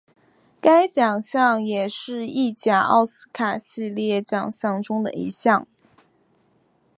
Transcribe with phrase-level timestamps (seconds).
[0.59, 5.67] 该奖项也是意甲奥斯卡系列奖项中的一项。